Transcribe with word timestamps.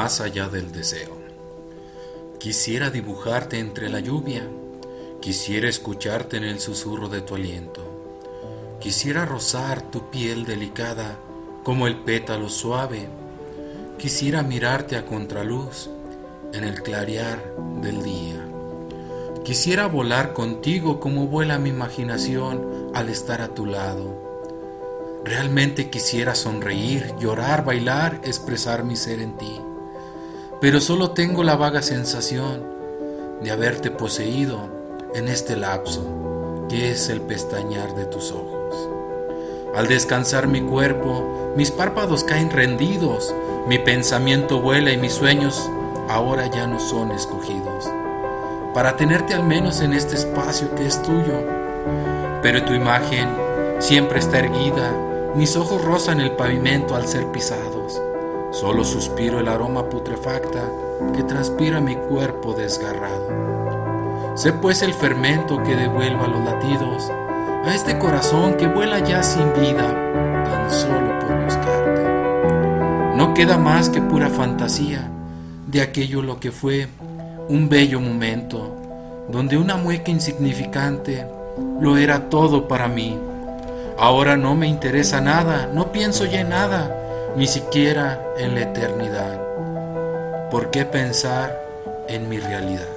más 0.00 0.22
allá 0.22 0.48
del 0.48 0.72
deseo. 0.72 1.14
Quisiera 2.38 2.88
dibujarte 2.88 3.58
entre 3.58 3.90
la 3.90 4.00
lluvia, 4.00 4.48
quisiera 5.20 5.68
escucharte 5.68 6.38
en 6.38 6.44
el 6.44 6.58
susurro 6.58 7.10
de 7.10 7.20
tu 7.20 7.34
aliento, 7.34 7.82
quisiera 8.80 9.26
rozar 9.26 9.82
tu 9.90 10.08
piel 10.08 10.46
delicada 10.46 11.18
como 11.64 11.86
el 11.86 11.96
pétalo 11.96 12.48
suave, 12.48 13.10
quisiera 13.98 14.42
mirarte 14.42 14.96
a 14.96 15.04
contraluz 15.04 15.90
en 16.54 16.64
el 16.64 16.82
clarear 16.82 17.38
del 17.82 18.02
día. 18.02 18.42
Quisiera 19.44 19.86
volar 19.86 20.32
contigo 20.32 20.98
como 20.98 21.26
vuela 21.26 21.58
mi 21.58 21.68
imaginación 21.68 22.90
al 22.94 23.10
estar 23.10 23.42
a 23.42 23.48
tu 23.48 23.66
lado. 23.66 25.20
Realmente 25.26 25.90
quisiera 25.90 26.34
sonreír, 26.34 27.14
llorar, 27.18 27.66
bailar, 27.66 28.22
expresar 28.24 28.82
mi 28.82 28.96
ser 28.96 29.20
en 29.20 29.36
ti. 29.36 29.60
Pero 30.60 30.78
solo 30.82 31.12
tengo 31.12 31.42
la 31.42 31.56
vaga 31.56 31.80
sensación 31.80 32.62
de 33.42 33.50
haberte 33.50 33.90
poseído 33.90 34.58
en 35.14 35.28
este 35.28 35.56
lapso 35.56 36.66
que 36.68 36.90
es 36.90 37.08
el 37.08 37.22
pestañear 37.22 37.94
de 37.94 38.04
tus 38.04 38.30
ojos. 38.30 38.76
Al 39.74 39.88
descansar 39.88 40.48
mi 40.48 40.60
cuerpo, 40.60 41.54
mis 41.56 41.70
párpados 41.70 42.24
caen 42.24 42.50
rendidos, 42.50 43.34
mi 43.68 43.78
pensamiento 43.78 44.60
vuela 44.60 44.92
y 44.92 44.98
mis 44.98 45.14
sueños 45.14 45.70
ahora 46.10 46.46
ya 46.48 46.66
no 46.66 46.78
son 46.78 47.10
escogidos. 47.12 47.90
Para 48.74 48.98
tenerte 48.98 49.32
al 49.32 49.44
menos 49.44 49.80
en 49.80 49.94
este 49.94 50.14
espacio 50.14 50.74
que 50.74 50.86
es 50.86 51.00
tuyo. 51.02 51.42
Pero 52.42 52.64
tu 52.64 52.74
imagen 52.74 53.28
siempre 53.78 54.18
está 54.18 54.40
erguida, 54.40 54.92
mis 55.34 55.56
ojos 55.56 55.82
rozan 55.82 56.20
el 56.20 56.32
pavimento 56.32 56.94
al 56.96 57.08
ser 57.08 57.26
pisados. 57.32 58.00
Solo 58.50 58.82
suspiro 58.82 59.38
el 59.38 59.46
aroma 59.46 59.88
putrefacta 59.88 60.60
que 61.14 61.22
transpira 61.22 61.80
mi 61.80 61.94
cuerpo 61.94 62.52
desgarrado. 62.52 64.34
Sé 64.34 64.52
pues 64.52 64.82
el 64.82 64.92
fermento 64.92 65.62
que 65.62 65.76
devuelva 65.76 66.26
los 66.26 66.44
latidos 66.44 67.10
a 67.64 67.72
este 67.72 67.96
corazón 67.98 68.54
que 68.54 68.66
vuela 68.66 68.98
ya 68.98 69.22
sin 69.22 69.52
vida, 69.52 69.94
tan 70.44 70.68
solo 70.68 71.16
por 71.20 71.44
buscarte. 71.44 73.16
No 73.16 73.34
queda 73.34 73.56
más 73.56 73.88
que 73.88 74.02
pura 74.02 74.28
fantasía 74.28 75.08
de 75.68 75.82
aquello 75.82 76.20
lo 76.20 76.40
que 76.40 76.50
fue 76.50 76.88
un 77.48 77.68
bello 77.68 78.00
momento, 78.00 78.74
donde 79.28 79.58
una 79.58 79.76
mueca 79.76 80.10
insignificante 80.10 81.24
lo 81.80 81.96
era 81.96 82.28
todo 82.28 82.66
para 82.66 82.88
mí. 82.88 83.16
Ahora 83.96 84.36
no 84.36 84.56
me 84.56 84.66
interesa 84.66 85.20
nada, 85.20 85.70
no 85.72 85.92
pienso 85.92 86.24
ya 86.24 86.40
en 86.40 86.48
nada, 86.48 86.96
ni 87.36 87.46
siquiera 87.46 88.22
en 88.38 88.54
la 88.54 88.62
eternidad. 88.62 89.40
¿Por 90.50 90.70
qué 90.70 90.84
pensar 90.84 91.60
en 92.08 92.28
mi 92.28 92.38
realidad? 92.38 92.88